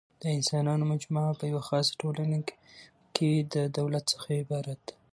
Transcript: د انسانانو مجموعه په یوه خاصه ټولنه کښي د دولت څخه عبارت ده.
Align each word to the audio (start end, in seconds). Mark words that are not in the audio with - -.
د 0.21 0.23
انسانانو 0.37 0.83
مجموعه 0.93 1.31
په 1.39 1.45
یوه 1.51 1.63
خاصه 1.69 1.91
ټولنه 2.01 2.37
کښي 3.15 3.31
د 3.53 3.55
دولت 3.77 4.03
څخه 4.13 4.29
عبارت 4.41 4.79
ده. 4.87 4.93